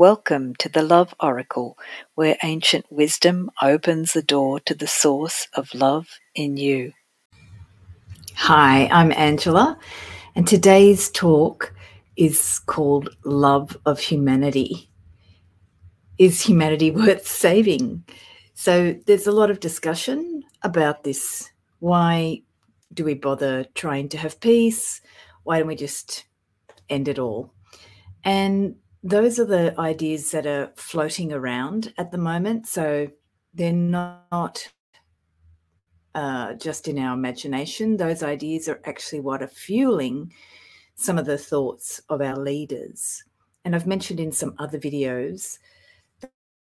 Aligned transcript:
Welcome 0.00 0.54
to 0.60 0.70
the 0.70 0.80
Love 0.80 1.14
Oracle, 1.20 1.76
where 2.14 2.38
ancient 2.42 2.86
wisdom 2.88 3.50
opens 3.60 4.14
the 4.14 4.22
door 4.22 4.58
to 4.60 4.74
the 4.74 4.86
source 4.86 5.46
of 5.52 5.74
love 5.74 6.06
in 6.34 6.56
you. 6.56 6.94
Hi, 8.34 8.88
I'm 8.90 9.12
Angela, 9.12 9.78
and 10.34 10.48
today's 10.48 11.10
talk 11.10 11.74
is 12.16 12.60
called 12.60 13.14
Love 13.26 13.76
of 13.84 14.00
Humanity. 14.00 14.88
Is 16.16 16.40
humanity 16.40 16.90
worth 17.02 17.26
saving? 17.26 18.02
So, 18.54 18.96
there's 19.04 19.26
a 19.26 19.32
lot 19.32 19.50
of 19.50 19.60
discussion 19.60 20.44
about 20.62 21.04
this. 21.04 21.50
Why 21.78 22.40
do 22.94 23.04
we 23.04 23.12
bother 23.12 23.66
trying 23.74 24.08
to 24.08 24.16
have 24.16 24.40
peace? 24.40 25.02
Why 25.42 25.58
don't 25.58 25.68
we 25.68 25.76
just 25.76 26.24
end 26.88 27.06
it 27.06 27.18
all? 27.18 27.52
And 28.24 28.76
those 29.02 29.38
are 29.38 29.46
the 29.46 29.78
ideas 29.78 30.30
that 30.32 30.46
are 30.46 30.72
floating 30.76 31.32
around 31.32 31.92
at 31.96 32.10
the 32.10 32.18
moment. 32.18 32.66
So 32.66 33.08
they're 33.54 33.72
not 33.72 34.68
uh, 36.14 36.54
just 36.54 36.88
in 36.88 36.98
our 36.98 37.14
imagination. 37.14 37.96
Those 37.96 38.22
ideas 38.22 38.68
are 38.68 38.80
actually 38.84 39.20
what 39.20 39.42
are 39.42 39.48
fueling 39.48 40.32
some 40.96 41.18
of 41.18 41.26
the 41.26 41.38
thoughts 41.38 42.00
of 42.08 42.20
our 42.20 42.36
leaders. 42.36 43.24
And 43.64 43.74
I've 43.74 43.86
mentioned 43.86 44.20
in 44.20 44.32
some 44.32 44.54
other 44.58 44.78
videos 44.78 45.58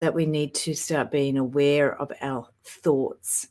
that 0.01 0.13
we 0.13 0.25
need 0.25 0.53
to 0.55 0.73
start 0.73 1.11
being 1.11 1.37
aware 1.37 1.99
of 1.99 2.11
our 2.21 2.47
thoughts. 2.63 3.47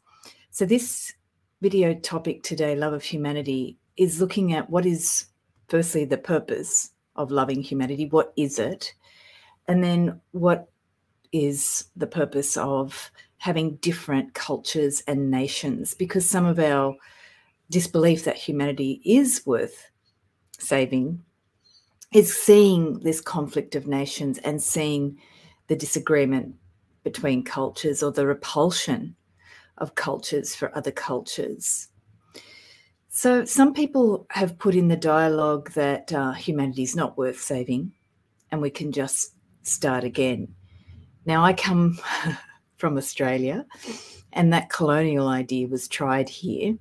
So, 0.50 0.66
this 0.66 1.14
video 1.62 1.94
topic 1.94 2.42
today, 2.42 2.76
Love 2.76 2.92
of 2.92 3.02
Humanity, 3.02 3.78
is 3.96 4.20
looking 4.20 4.52
at 4.52 4.68
what 4.68 4.84
is 4.84 5.26
firstly 5.68 6.04
the 6.04 6.18
purpose 6.18 6.90
of 7.16 7.30
loving 7.30 7.62
humanity. 7.62 8.06
What 8.06 8.32
is 8.36 8.58
it? 8.58 8.94
And 9.68 9.82
then 9.82 10.20
what 10.32 10.68
is 11.32 11.86
the 11.96 12.06
purpose 12.06 12.56
of 12.56 13.10
having 13.38 13.76
different 13.76 14.34
cultures 14.34 15.02
and 15.06 15.30
nations? 15.30 15.94
Because 15.94 16.28
some 16.28 16.44
of 16.44 16.58
our 16.58 16.96
disbelief 17.70 18.24
that 18.24 18.36
humanity 18.36 19.00
is 19.04 19.42
worth 19.46 19.90
saving 20.58 21.22
is 22.12 22.36
seeing 22.36 23.00
this 23.00 23.20
conflict 23.20 23.74
of 23.74 23.86
nations 23.86 24.38
and 24.38 24.62
seeing 24.62 25.18
the 25.66 25.74
disagreement 25.76 26.54
between 27.02 27.42
cultures 27.42 28.02
or 28.02 28.12
the 28.12 28.26
repulsion 28.26 29.16
of 29.78 29.94
cultures 29.94 30.54
for 30.54 30.76
other 30.76 30.92
cultures. 30.92 31.88
So, 33.16 33.44
some 33.44 33.74
people 33.74 34.26
have 34.30 34.58
put 34.58 34.74
in 34.74 34.88
the 34.88 34.96
dialogue 34.96 35.70
that 35.74 36.12
uh, 36.12 36.32
humanity 36.32 36.82
is 36.82 36.96
not 36.96 37.16
worth 37.16 37.40
saving 37.40 37.92
and 38.50 38.60
we 38.60 38.70
can 38.70 38.90
just 38.90 39.34
start 39.62 40.02
again. 40.02 40.48
Now, 41.24 41.44
I 41.44 41.52
come 41.52 41.96
from 42.76 42.96
Australia 42.96 43.66
and 44.32 44.52
that 44.52 44.68
colonial 44.68 45.28
idea 45.28 45.68
was 45.68 45.86
tried 45.86 46.28
here 46.28 46.76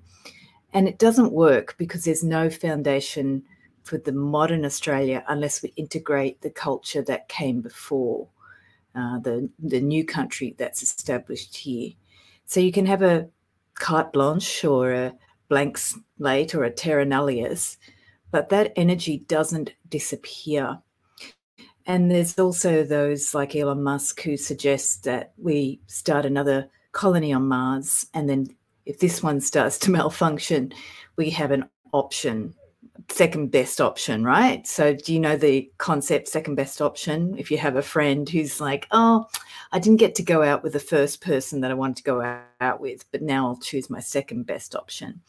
and 0.74 0.88
it 0.88 0.98
doesn't 0.98 1.34
work 1.34 1.76
because 1.78 2.04
there's 2.04 2.24
no 2.24 2.50
foundation 2.50 3.44
for 3.84 4.00
the 4.00 4.12
modern 4.12 4.66
Australia 4.66 5.24
unless 5.28 5.62
we 5.62 5.72
integrate 5.76 6.42
the 6.42 6.50
culture 6.50 7.04
that 7.04 7.30
came 7.30 7.62
before 7.62 8.28
uh, 8.96 9.20
the, 9.20 9.52
the 9.60 9.82
new 9.82 10.04
country 10.04 10.56
that's 10.58 10.82
established 10.82 11.56
here. 11.56 11.92
So, 12.48 12.60
you 12.60 12.72
can 12.72 12.88
have 12.88 13.04
a 13.04 13.30
carte 13.76 14.12
blanche 14.12 14.66
or 14.66 14.94
a 14.94 15.14
blank 15.54 15.78
slate 15.78 16.56
or 16.56 16.64
a 16.64 16.72
terra 16.72 17.06
nullius, 17.06 17.78
but 18.32 18.50
that 18.50 18.74
energy 18.76 19.20
doesn't 19.28 19.72
disappear. 19.88 20.80
And 21.86 22.10
there's 22.10 22.40
also 22.40 22.84
those 22.84 23.36
like 23.36 23.56
Elon 23.56 23.84
Musk 23.84 24.24
who 24.24 24.36
suggest 24.36 25.04
that 25.04 25.34
we 25.38 25.80
start 25.86 26.26
another 26.26 26.72
colony 26.92 27.32
on 27.32 27.48
Mars. 27.48 28.08
And 28.16 28.28
then 28.28 28.48
if 28.88 28.98
this 28.98 29.22
one 29.22 29.42
starts 29.42 29.78
to 29.80 29.92
malfunction, 30.00 30.74
we 31.18 31.30
have 31.30 31.52
an 31.52 31.70
option 31.92 32.56
second 33.10 33.52
best 33.52 33.82
option, 33.82 34.24
right? 34.24 34.66
So, 34.68 34.94
do 34.94 35.14
you 35.14 35.20
know 35.20 35.38
the 35.38 35.72
concept 35.78 36.28
second 36.28 36.56
best 36.56 36.82
option? 36.82 37.36
If 37.38 37.50
you 37.52 37.58
have 37.58 37.76
a 37.76 37.82
friend 37.82 38.28
who's 38.28 38.62
like, 38.62 38.88
oh, 38.92 39.28
I 39.72 39.80
didn't 39.80 40.00
get 40.00 40.16
to 40.16 40.24
go 40.24 40.44
out 40.44 40.64
with 40.64 40.74
the 40.74 40.80
first 40.80 41.22
person 41.22 41.62
that 41.62 41.72
I 41.72 41.76
wanted 41.76 41.98
to 41.98 42.04
go 42.04 42.42
out 42.62 42.80
with, 42.80 43.10
but 43.12 43.22
now 43.22 43.48
I'll 43.48 43.58
choose 43.58 43.90
my 43.90 44.00
second 44.00 44.46
best 44.46 44.76
option. 44.76 45.22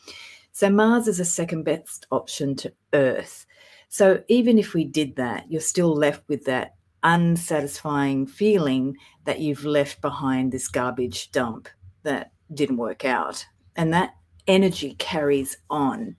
So, 0.53 0.71
Mars 0.71 1.09
is 1.09 1.21
a 1.21 1.25
second 1.25 1.65
best 1.65 2.07
option 2.11 2.55
to 2.57 2.73
Earth. 2.93 3.47
So, 3.89 4.23
even 4.29 4.59
if 4.59 4.75
we 4.75 4.85
did 4.85 5.17
that, 5.17 5.51
you're 5.51 5.61
still 5.61 5.95
left 5.95 6.23
with 6.29 6.45
that 6.45 6.75
unsatisfying 7.03 8.27
feeling 8.27 8.97
that 9.25 9.41
you've 9.41 9.65
left 9.65 10.01
behind 10.01 10.53
this 10.53 10.69
garbage 10.69 11.31
dump 11.33 11.69
that 12.03 12.33
didn't 12.53 12.77
work 12.77 13.05
out. 13.05 13.45
And 13.77 13.93
that 13.93 14.15
energy 14.47 14.95
carries 14.95 15.57
on 15.71 16.17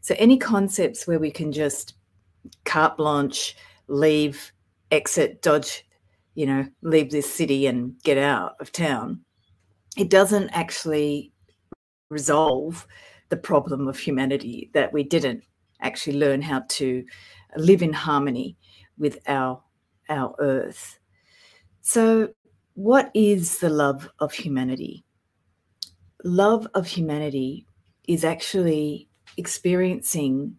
so, 0.00 0.14
any 0.18 0.38
concepts 0.38 1.06
where 1.06 1.18
we 1.18 1.30
can 1.30 1.52
just 1.52 1.94
carte 2.64 2.96
blanche, 2.96 3.56
leave, 3.88 4.52
exit, 4.90 5.42
dodge, 5.42 5.84
you 6.34 6.46
know, 6.46 6.66
leave 6.82 7.10
this 7.10 7.32
city 7.32 7.66
and 7.66 8.00
get 8.02 8.18
out 8.18 8.54
of 8.60 8.72
town, 8.72 9.20
it 9.96 10.10
doesn't 10.10 10.50
actually 10.50 11.32
resolve 12.10 12.86
the 13.28 13.36
problem 13.36 13.88
of 13.88 13.98
humanity 13.98 14.70
that 14.72 14.92
we 14.92 15.02
didn't 15.02 15.42
actually 15.80 16.16
learn 16.16 16.40
how 16.40 16.62
to 16.68 17.04
live 17.56 17.82
in 17.82 17.92
harmony 17.92 18.56
with 18.98 19.18
our 19.26 19.62
our 20.08 20.34
earth. 20.38 20.98
So, 21.82 22.30
what 22.74 23.10
is 23.14 23.58
the 23.58 23.70
love 23.70 24.08
of 24.20 24.32
humanity? 24.32 25.04
Love 26.24 26.66
of 26.74 26.86
humanity 26.86 27.66
is 28.06 28.24
actually 28.24 29.07
experiencing, 29.38 30.56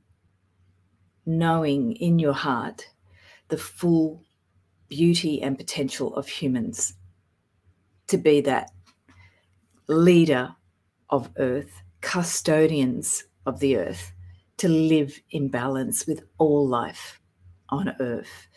knowing 1.25 1.91
in 1.93 2.17
your 2.17 2.33
heart 2.33 2.89
the 3.49 3.57
full 3.57 4.23
beauty 4.87 5.41
and 5.41 5.57
potential 5.57 6.15
of 6.15 6.27
humans 6.27 6.93
to 8.07 8.17
be 8.17 8.41
that 8.41 8.71
leader 9.87 10.55
of 11.09 11.29
earth, 11.37 11.81
custodians 12.01 13.25
of 13.45 13.59
the 13.59 13.77
earth, 13.77 14.13
to 14.57 14.67
live 14.67 15.19
in 15.31 15.49
balance 15.49 16.07
with 16.07 16.23
all 16.37 16.67
life 16.67 17.21
on 17.69 17.93
earth. 17.99 18.47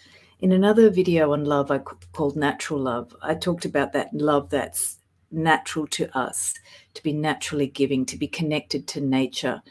In 0.40 0.52
another 0.52 0.88
video 0.88 1.32
on 1.32 1.44
love 1.44 1.70
I 1.70 1.78
called 1.78 2.36
Natural 2.36 2.80
Love, 2.80 3.14
I 3.22 3.34
talked 3.34 3.64
about 3.64 3.92
that 3.92 4.08
love 4.12 4.50
that's 4.50 4.98
natural 5.30 5.86
to 5.88 6.16
us, 6.16 6.54
to 6.94 7.02
be 7.02 7.12
naturally 7.12 7.66
giving, 7.66 8.04
to 8.06 8.16
be 8.16 8.28
connected 8.28 8.86
to 8.88 9.00
nature, 9.00 9.62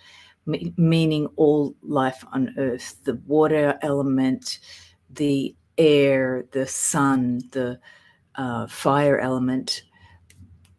meaning 0.45 1.27
all 1.35 1.75
life 1.81 2.25
on 2.33 2.53
earth 2.57 2.95
the 3.03 3.15
water 3.27 3.77
element 3.81 4.59
the 5.09 5.55
air 5.77 6.45
the 6.51 6.65
sun 6.65 7.41
the 7.51 7.79
uh, 8.35 8.65
fire 8.67 9.19
element 9.19 9.83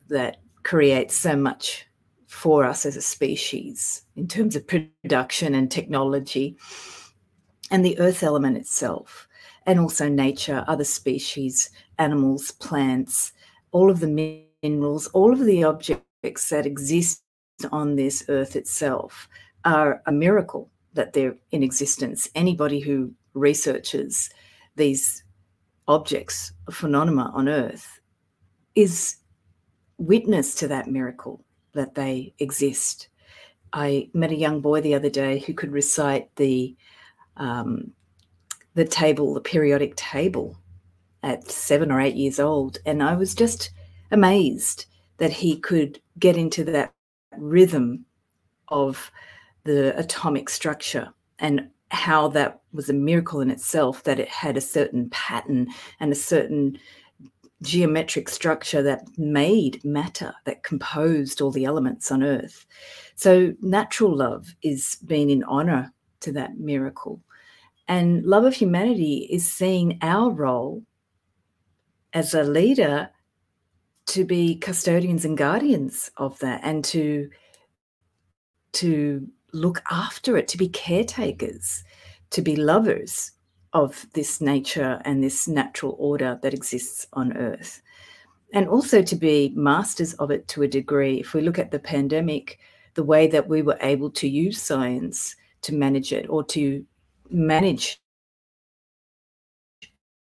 that 0.08 0.38
creates 0.62 1.16
so 1.16 1.36
much 1.36 1.86
for 2.26 2.64
us 2.64 2.86
as 2.86 2.96
a 2.96 3.02
species 3.02 4.02
in 4.16 4.26
terms 4.26 4.56
of 4.56 4.66
production 4.66 5.54
and 5.54 5.70
technology 5.70 6.56
and 7.70 7.84
the 7.84 7.98
earth 7.98 8.22
element 8.22 8.56
itself 8.56 9.28
and 9.66 9.78
also 9.78 10.08
nature 10.08 10.64
other 10.66 10.84
species 10.84 11.70
animals 11.98 12.50
plants 12.52 13.32
all 13.70 13.90
of 13.90 14.00
the 14.00 14.42
minerals 14.62 15.06
all 15.08 15.32
of 15.32 15.44
the 15.44 15.62
objects 15.62 16.48
that 16.48 16.66
exist 16.66 17.22
on 17.70 17.96
this 17.96 18.24
earth 18.28 18.56
itself 18.56 19.28
are 19.64 20.02
a 20.06 20.12
miracle 20.12 20.70
that 20.94 21.12
they're 21.12 21.36
in 21.50 21.62
existence. 21.62 22.28
Anybody 22.34 22.80
who 22.80 23.12
researches 23.34 24.30
these 24.76 25.24
objects, 25.88 26.52
phenomena 26.70 27.30
on 27.34 27.48
Earth, 27.48 28.00
is 28.74 29.16
witness 29.98 30.54
to 30.56 30.68
that 30.68 30.88
miracle 30.88 31.44
that 31.72 31.94
they 31.94 32.34
exist. 32.38 33.08
I 33.72 34.10
met 34.12 34.30
a 34.30 34.36
young 34.36 34.60
boy 34.60 34.80
the 34.80 34.94
other 34.94 35.10
day 35.10 35.38
who 35.38 35.54
could 35.54 35.72
recite 35.72 36.34
the 36.36 36.76
um, 37.36 37.92
the 38.74 38.84
table, 38.84 39.34
the 39.34 39.40
periodic 39.40 39.96
table, 39.96 40.58
at 41.22 41.50
seven 41.50 41.90
or 41.90 42.00
eight 42.00 42.16
years 42.16 42.40
old, 42.40 42.78
and 42.84 43.02
I 43.02 43.14
was 43.14 43.34
just 43.34 43.70
amazed 44.10 44.86
that 45.18 45.30
he 45.30 45.58
could 45.58 46.00
get 46.18 46.36
into 46.36 46.64
that 46.64 46.92
rhythm 47.38 48.04
of 48.68 49.10
the 49.64 49.98
atomic 49.98 50.48
structure 50.48 51.12
and 51.38 51.68
how 51.90 52.28
that 52.28 52.60
was 52.72 52.88
a 52.88 52.94
miracle 52.94 53.40
in 53.40 53.50
itself 53.50 54.02
that 54.04 54.18
it 54.18 54.28
had 54.28 54.56
a 54.56 54.62
certain 54.62 55.10
pattern 55.10 55.68
and 56.00 56.10
a 56.10 56.16
certain 56.16 56.78
geometric 57.62 58.28
structure 58.28 58.82
that 58.82 59.06
made 59.16 59.84
matter 59.84 60.34
that 60.44 60.64
composed 60.64 61.40
all 61.40 61.50
the 61.50 61.64
elements 61.64 62.10
on 62.10 62.22
earth. 62.22 62.66
So 63.14 63.54
natural 63.60 64.16
love 64.16 64.54
is 64.62 64.98
being 65.06 65.30
in 65.30 65.44
honor 65.44 65.92
to 66.20 66.32
that 66.32 66.58
miracle. 66.58 67.20
And 67.88 68.24
love 68.24 68.44
of 68.44 68.54
humanity 68.54 69.28
is 69.30 69.50
seeing 69.50 69.98
our 70.02 70.30
role 70.30 70.82
as 72.12 72.34
a 72.34 72.42
leader 72.42 73.10
to 74.06 74.24
be 74.24 74.56
custodians 74.56 75.24
and 75.24 75.38
guardians 75.38 76.10
of 76.16 76.38
that 76.40 76.60
and 76.64 76.84
to 76.86 77.30
to 78.72 79.28
look 79.52 79.82
after 79.90 80.36
it 80.36 80.48
to 80.48 80.58
be 80.58 80.68
caretakers 80.68 81.84
to 82.30 82.42
be 82.42 82.56
lovers 82.56 83.32
of 83.72 84.06
this 84.14 84.40
nature 84.40 85.00
and 85.04 85.22
this 85.22 85.48
natural 85.48 85.96
order 85.98 86.38
that 86.42 86.54
exists 86.54 87.06
on 87.12 87.36
earth 87.36 87.82
and 88.52 88.68
also 88.68 89.02
to 89.02 89.16
be 89.16 89.52
masters 89.54 90.14
of 90.14 90.30
it 90.30 90.46
to 90.48 90.62
a 90.62 90.68
degree 90.68 91.20
if 91.20 91.34
we 91.34 91.40
look 91.40 91.58
at 91.58 91.70
the 91.70 91.78
pandemic 91.78 92.58
the 92.94 93.02
way 93.02 93.26
that 93.26 93.48
we 93.48 93.62
were 93.62 93.78
able 93.80 94.10
to 94.10 94.28
use 94.28 94.60
science 94.60 95.34
to 95.62 95.74
manage 95.74 96.12
it 96.12 96.28
or 96.28 96.44
to 96.44 96.84
manage 97.30 98.00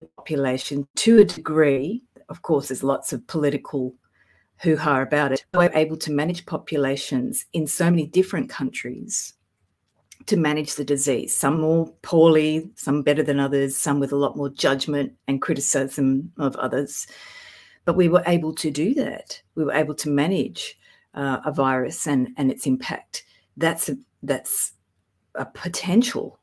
the 0.02 0.08
population 0.18 0.88
to 0.96 1.20
a 1.20 1.26
degree. 1.26 2.02
Of 2.30 2.42
course, 2.42 2.70
there's 2.70 2.84
lots 2.84 3.14
of 3.14 3.26
political 3.28 3.96
hoo 4.58 4.76
ha 4.78 5.02
about 5.02 5.32
it. 5.32 5.46
We're 5.54 5.72
able 5.74 5.98
to 5.98 6.12
manage 6.12 6.46
populations 6.46 7.46
in 7.54 7.68
so 7.68 7.90
many 7.90 8.08
different 8.08 8.50
countries 8.50 9.34
to 10.28 10.38
manage 10.38 10.76
the 10.76 10.86
disease, 10.86 11.36
some 11.36 11.62
more 11.62 11.92
poorly, 12.02 12.72
some 12.76 13.04
better 13.04 13.22
than 13.22 13.40
others, 13.40 13.78
some 13.78 14.00
with 14.00 14.12
a 14.12 14.16
lot 14.16 14.36
more 14.36 14.50
judgment 14.50 15.14
and 15.28 15.42
criticism 15.42 16.32
of 16.38 16.56
others. 16.56 17.06
But 17.84 17.96
we 17.96 18.10
were 18.10 18.24
able 18.26 18.54
to 18.56 18.72
do 18.72 18.96
that. 18.96 19.42
We 19.54 19.64
were 19.64 19.74
able 19.74 19.94
to 19.96 20.10
manage 20.10 20.80
uh, 21.14 21.42
a 21.46 21.52
virus 21.52 22.08
and, 22.08 22.30
and 22.38 22.50
its 22.50 22.66
impact. 22.66 23.24
That's 23.58 23.90
a, 23.90 23.98
that's 24.24 24.74
a 25.36 25.46
potential 25.46 26.40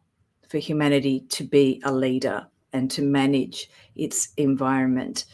for 0.49 0.59
humanity 0.59 1.20
to 1.31 1.44
be 1.44 1.81
a 1.85 1.93
leader 1.93 2.47
and 2.73 2.91
to 2.93 3.03
manage 3.03 3.69
its 3.97 4.29
environment, 4.37 5.25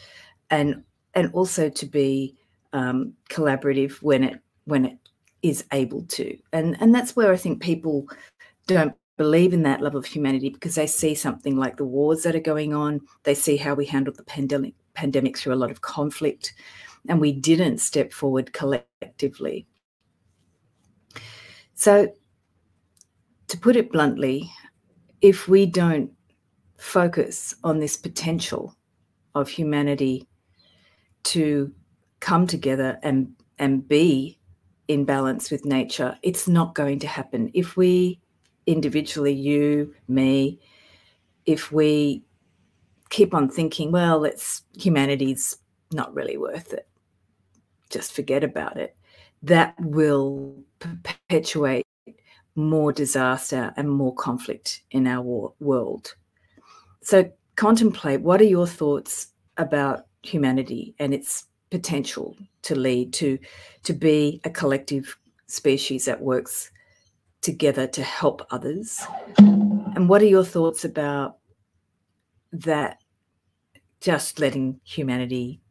and 0.49 0.83
and 1.13 1.31
also 1.33 1.69
to 1.69 1.85
be 1.85 2.35
um, 2.73 3.13
collaborative 3.29 4.01
when 4.01 4.23
it 4.23 4.39
when 4.65 4.85
it 4.85 4.97
is 5.41 5.65
able 5.73 6.03
to. 6.03 6.37
And 6.53 6.77
and 6.81 6.93
that's 6.93 7.15
where 7.15 7.31
I 7.31 7.37
think 7.37 7.61
people 7.61 8.07
don't 8.67 8.93
believe 9.17 9.53
in 9.53 9.63
that 9.63 9.81
love 9.81 9.95
of 9.95 10.05
humanity 10.05 10.49
because 10.49 10.75
they 10.75 10.87
see 10.87 11.13
something 11.13 11.57
like 11.57 11.77
the 11.77 11.85
wars 11.85 12.23
that 12.23 12.35
are 12.35 12.39
going 12.39 12.73
on. 12.73 13.01
They 13.23 13.35
see 13.35 13.57
how 13.57 13.73
we 13.73 13.85
handled 13.85 14.17
the 14.17 14.23
pandemic 14.23 14.73
pandemic 14.93 15.37
through 15.37 15.53
a 15.53 15.55
lot 15.63 15.71
of 15.71 15.81
conflict, 15.81 16.53
and 17.07 17.19
we 17.19 17.31
didn't 17.31 17.79
step 17.79 18.13
forward 18.13 18.53
collectively. 18.53 19.65
So, 21.75 22.13
to 23.47 23.57
put 23.57 23.75
it 23.75 23.91
bluntly, 23.91 24.51
if 25.21 25.47
we 25.47 25.65
don't 25.65 26.11
focus 26.77 27.55
on 27.63 27.79
this 27.79 27.97
potential 27.97 28.75
of 29.35 29.49
humanity 29.49 30.27
to 31.23 31.71
come 32.19 32.47
together 32.47 32.99
and 33.03 33.33
and 33.57 33.87
be 33.87 34.39
in 34.87 35.05
balance 35.05 35.51
with 35.51 35.65
nature 35.65 36.17
it's 36.23 36.47
not 36.47 36.75
going 36.75 36.99
to 36.99 37.07
happen. 37.07 37.51
If 37.53 37.77
we 37.77 38.19
individually 38.65 39.33
you 39.33 39.93
me 40.07 40.59
if 41.45 41.71
we 41.71 42.23
keep 43.09 43.33
on 43.33 43.49
thinking 43.49 43.91
well 43.91 44.23
it's 44.23 44.61
humanity's 44.77 45.57
not 45.91 46.13
really 46.13 46.37
worth 46.37 46.71
it 46.73 46.87
just 47.89 48.13
forget 48.13 48.43
about 48.43 48.77
it 48.77 48.95
that 49.41 49.73
will 49.79 50.55
perpetuate 50.79 51.87
more 52.55 52.91
disaster 52.91 53.73
and 53.77 53.89
more 53.89 54.13
conflict 54.15 54.83
in 54.91 55.07
our 55.07 55.53
world. 55.59 56.15
So 57.01 57.31
contemplate 57.55 58.21
what 58.21 58.41
are 58.41 58.45
your 58.45 58.67
thoughts 58.67 59.27
about 59.57 60.05
humanity 60.23 60.95
and 60.99 61.13
its 61.13 61.45
potential 61.69 62.35
to 62.63 62.75
lead 62.75 63.13
to 63.13 63.37
to 63.83 63.93
be 63.93 64.41
a 64.43 64.49
collective 64.49 65.17
species 65.47 66.05
that 66.05 66.21
works 66.21 66.71
together 67.41 67.87
to 67.87 68.03
help 68.03 68.45
others 68.51 69.01
and 69.37 70.09
what 70.09 70.21
are 70.21 70.25
your 70.25 70.43
thoughts 70.43 70.83
about 70.83 71.37
that 72.51 73.01
just 74.01 74.39
letting 74.39 74.79
humanity 74.83 75.61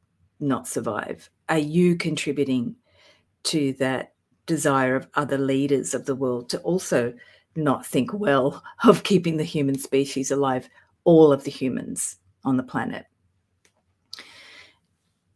not 0.40 0.66
survive 0.66 1.28
are 1.48 1.58
you 1.58 1.96
contributing 1.96 2.74
to 3.42 3.72
that 3.74 4.12
desire 4.46 4.96
of 4.96 5.06
other 5.14 5.38
leaders 5.38 5.94
of 5.94 6.06
the 6.06 6.14
world 6.14 6.48
to 6.48 6.58
also 6.60 7.12
not 7.54 7.86
think 7.86 8.12
well 8.12 8.62
of 8.84 9.04
keeping 9.04 9.36
the 9.36 9.44
human 9.44 9.78
species 9.78 10.30
alive 10.30 10.68
all 11.04 11.32
of 11.32 11.44
the 11.44 11.50
humans 11.50 12.16
on 12.44 12.56
the 12.56 12.62
planet. 12.62 13.06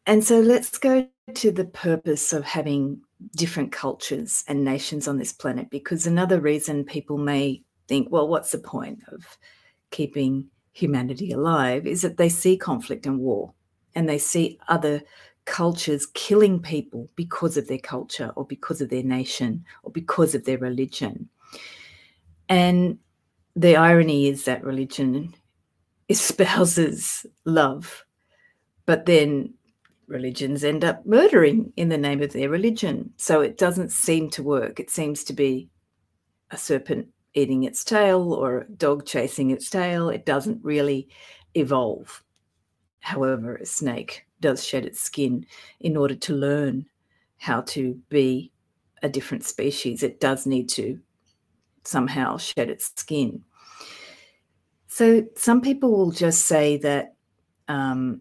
And 0.07 0.25
so 0.25 0.41
let's 0.41 0.79
go 0.79 1.09
to 1.35 1.53
the 1.53 1.65
purpose 1.65 2.33
of 2.33 2.45
having 2.45 3.01
different 3.37 3.71
cultures 3.71 4.45
and 4.49 4.65
nations 4.65 5.07
on 5.07 5.19
this 5.19 5.33
planet, 5.33 5.71
because 5.71 6.07
another 6.07 6.41
reason 6.41 6.85
people 6.85 7.19
may 7.19 7.63
think, 7.89 8.11
well, 8.11 8.27
what's 8.27 8.53
the 8.53 8.59
point 8.59 9.01
of 9.09 9.39
keeping 9.91 10.47
humanity 10.73 11.31
alive 11.33 11.87
is 11.87 12.03
that 12.03 12.17
they 12.17 12.29
see 12.29 12.57
conflict 12.57 13.07
and 13.07 13.19
war 13.19 13.53
and 13.95 14.09
they 14.09 14.19
see 14.19 14.59
other 14.69 15.03
cultures 15.45 16.07
killing 16.07 16.61
people 16.61 17.09
because 17.15 17.57
of 17.57 17.69
their 17.69 17.79
culture 17.79 18.33
or 18.37 18.47
because 18.47 18.81
of 18.81 18.89
their 18.91 19.03
nation 19.03 19.65
or 19.83 19.93
because 19.93 20.35
of 20.35 20.45
their 20.45 20.59
religion. 20.59 21.29
And 22.49 22.99
the 23.55 23.77
irony 23.77 24.29
is 24.29 24.45
that 24.45 24.65
religion 24.65 25.35
espouses 26.09 27.27
love, 27.45 28.05
but 28.87 29.07
then 29.07 29.55
religions 30.13 30.63
end 30.63 30.85
up 30.85 31.05
murdering 31.05 31.73
in 31.77 31.89
the 31.89 31.99
name 31.99 32.23
of 32.23 32.33
their 32.33 32.49
religion. 32.49 33.13
So 33.17 33.41
it 33.41 33.59
doesn't 33.59 33.91
seem 33.91 34.31
to 34.31 34.43
work. 34.43 34.79
It 34.79 34.91
seems 34.91 35.25
to 35.25 35.33
be 35.33 35.69
a 36.51 36.57
serpent 36.57 37.09
eating 37.35 37.65
its 37.65 37.83
tail 37.83 38.35
or 38.35 38.59
a 38.59 38.69
dog 38.69 39.07
chasing 39.07 39.51
its 39.51 39.71
tail. 39.71 40.11
It 40.11 40.27
doesn't 40.27 40.63
really 40.63 41.09
evolve. 41.55 42.23
However, 43.01 43.57
a 43.57 43.67
snake 43.67 44.27
does 44.41 44.65
shed 44.65 44.85
its 44.85 45.01
skin 45.01 45.47
in 45.81 45.97
order 45.97 46.15
to 46.15 46.35
learn 46.35 46.87
how 47.39 47.63
to 47.63 47.99
be 48.09 48.53
a 49.03 49.09
different 49.09 49.45
species. 49.45 50.03
It 50.03 50.21
does 50.21 50.47
need 50.47 50.69
to 50.71 51.01
somehow 51.85 52.37
shed 52.37 52.71
its 52.71 52.93
skin. 52.95 53.43
So 54.87 55.25
some 55.37 55.63
people 55.63 55.91
will 55.91 56.13
just 56.13 56.47
say 56.47 56.77
that 56.79 57.15
um, 57.67 58.21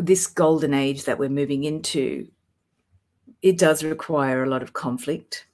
this 0.00 0.26
golden 0.26 0.74
age 0.74 1.04
that 1.04 1.18
we're 1.18 1.28
moving 1.28 1.64
into, 1.64 2.28
it 3.42 3.58
does 3.58 3.82
require 3.82 4.42
a 4.42 4.48
lot 4.48 4.62
of 4.62 4.72
conflict, 4.72 5.46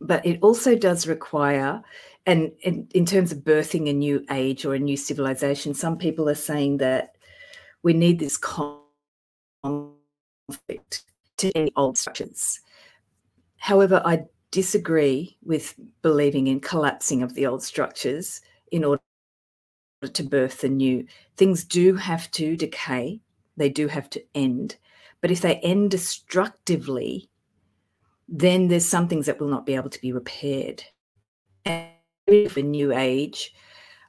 but 0.00 0.24
it 0.26 0.38
also 0.42 0.76
does 0.76 1.06
require, 1.06 1.82
and, 2.26 2.52
and 2.64 2.90
in 2.92 3.06
terms 3.06 3.32
of 3.32 3.38
birthing 3.38 3.88
a 3.88 3.92
new 3.92 4.24
age 4.30 4.64
or 4.64 4.74
a 4.74 4.78
new 4.78 4.96
civilization, 4.96 5.74
some 5.74 5.96
people 5.96 6.28
are 6.28 6.34
saying 6.34 6.78
that 6.78 7.16
we 7.82 7.92
need 7.92 8.18
this 8.18 8.36
conflict 8.36 8.92
to 11.36 11.52
end 11.56 11.70
old 11.76 11.98
structures. 11.98 12.60
However, 13.56 14.02
I 14.04 14.24
disagree 14.50 15.36
with 15.42 15.74
believing 16.02 16.46
in 16.46 16.60
collapsing 16.60 17.22
of 17.22 17.34
the 17.34 17.46
old 17.46 17.62
structures 17.62 18.40
in 18.70 18.84
order 18.84 19.02
to 20.08 20.22
birth 20.22 20.60
the 20.60 20.68
new. 20.68 21.06
Things 21.36 21.64
do 21.64 21.96
have 21.96 22.30
to 22.32 22.56
decay, 22.56 23.20
they 23.56 23.68
do 23.68 23.88
have 23.88 24.08
to 24.10 24.22
end. 24.34 24.76
But 25.20 25.30
if 25.30 25.40
they 25.40 25.56
end 25.56 25.90
destructively, 25.90 27.28
then 28.28 28.68
there's 28.68 28.86
some 28.86 29.08
things 29.08 29.26
that 29.26 29.40
will 29.40 29.48
not 29.48 29.66
be 29.66 29.74
able 29.74 29.90
to 29.90 30.00
be 30.00 30.12
repaired. 30.12 30.82
And 31.64 31.90
if 32.26 32.56
a 32.56 32.62
new 32.62 32.92
age, 32.92 33.54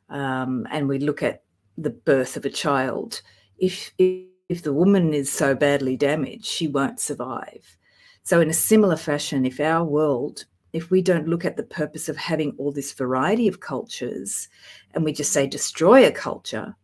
um, 0.09 0.67
and 0.71 0.87
we 0.87 0.99
look 0.99 1.21
at 1.21 1.43
the 1.77 1.89
birth 1.89 2.37
of 2.37 2.45
a 2.45 2.49
child, 2.49 3.21
if, 3.57 3.91
if 3.97 4.63
the 4.63 4.73
woman 4.73 5.13
is 5.13 5.31
so 5.31 5.55
badly 5.55 5.97
damaged, 5.97 6.45
she 6.45 6.67
won't 6.67 6.99
survive. 6.99 7.77
So, 8.23 8.39
in 8.39 8.49
a 8.49 8.53
similar 8.53 8.95
fashion, 8.95 9.45
if 9.45 9.59
our 9.59 9.83
world, 9.83 10.45
if 10.73 10.89
we 10.89 11.01
don't 11.01 11.27
look 11.27 11.45
at 11.45 11.55
the 11.55 11.63
purpose 11.63 12.09
of 12.09 12.17
having 12.17 12.53
all 12.57 12.71
this 12.71 12.91
variety 12.91 13.47
of 13.47 13.59
cultures 13.59 14.49
and 14.93 15.03
we 15.03 15.13
just 15.13 15.31
say 15.31 15.45
destroy 15.47 16.05
a 16.05 16.11
culture, 16.11 16.75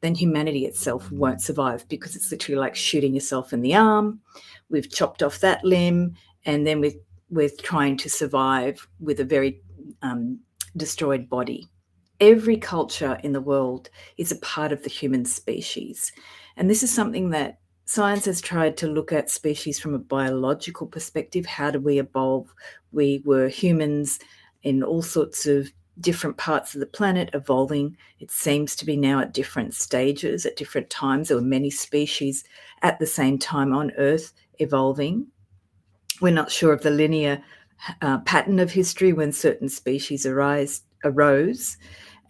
then 0.00 0.14
humanity 0.14 0.64
itself 0.64 1.10
won't 1.10 1.42
survive 1.42 1.86
because 1.88 2.16
it's 2.16 2.30
literally 2.30 2.58
like 2.58 2.74
shooting 2.74 3.14
yourself 3.14 3.52
in 3.52 3.60
the 3.60 3.74
arm. 3.74 4.20
We've 4.70 4.90
chopped 4.90 5.22
off 5.22 5.40
that 5.40 5.64
limb, 5.64 6.14
and 6.44 6.66
then 6.66 6.80
we're, 6.80 6.94
we're 7.30 7.50
trying 7.62 7.96
to 7.98 8.08
survive 8.08 8.86
with 9.00 9.20
a 9.20 9.24
very 9.24 9.60
um, 10.02 10.40
destroyed 10.76 11.28
body. 11.28 11.68
Every 12.20 12.56
culture 12.56 13.18
in 13.24 13.32
the 13.32 13.40
world 13.40 13.90
is 14.16 14.30
a 14.30 14.36
part 14.36 14.72
of 14.72 14.82
the 14.82 14.90
human 14.90 15.24
species. 15.24 16.12
And 16.56 16.70
this 16.70 16.82
is 16.82 16.92
something 16.92 17.30
that 17.30 17.58
science 17.92 18.24
has 18.24 18.40
tried 18.40 18.74
to 18.74 18.86
look 18.86 19.12
at 19.12 19.28
species 19.28 19.78
from 19.78 19.92
a 19.92 19.98
biological 19.98 20.86
perspective. 20.86 21.44
How 21.44 21.70
do 21.70 21.78
we 21.78 21.98
evolve? 21.98 22.50
We 22.90 23.20
were 23.26 23.48
humans 23.48 24.18
in 24.62 24.82
all 24.82 25.02
sorts 25.02 25.44
of 25.44 25.70
different 26.00 26.38
parts 26.38 26.72
of 26.72 26.80
the 26.80 26.86
planet 26.86 27.28
evolving. 27.34 27.98
It 28.18 28.30
seems 28.30 28.74
to 28.76 28.86
be 28.86 28.96
now 28.96 29.20
at 29.20 29.34
different 29.34 29.74
stages, 29.74 30.46
at 30.46 30.56
different 30.56 30.88
times. 30.88 31.28
There 31.28 31.36
were 31.36 31.42
many 31.42 31.68
species 31.68 32.44
at 32.80 32.98
the 32.98 33.06
same 33.06 33.38
time 33.38 33.74
on 33.74 33.92
Earth 33.98 34.32
evolving. 34.58 35.26
We're 36.22 36.32
not 36.32 36.50
sure 36.50 36.72
of 36.72 36.82
the 36.82 36.90
linear 36.90 37.42
uh, 38.00 38.20
pattern 38.20 38.58
of 38.58 38.72
history 38.72 39.12
when 39.12 39.32
certain 39.32 39.68
species 39.68 40.24
arise, 40.24 40.80
arose 41.04 41.76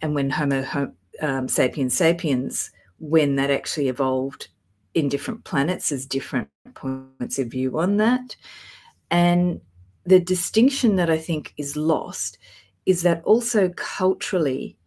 and 0.01 0.13
when 0.13 0.29
Homo 0.29 0.91
um, 1.21 1.47
sapiens 1.47 1.95
sapiens, 1.95 2.69
when 2.99 3.37
that 3.37 3.49
actually 3.49 3.87
evolved 3.87 4.49
in 4.93 5.09
different 5.09 5.43
planets, 5.43 5.89
there's 5.89 6.05
different 6.05 6.49
points 6.75 7.39
of 7.39 7.47
view 7.47 7.79
on 7.79 7.97
that. 7.97 8.35
And 9.09 9.61
the 10.05 10.19
distinction 10.19 10.95
that 10.97 11.09
I 11.09 11.17
think 11.17 11.53
is 11.57 11.75
lost 11.75 12.37
is 12.85 13.01
that 13.03 13.23
also 13.23 13.69
culturally, 13.69 14.77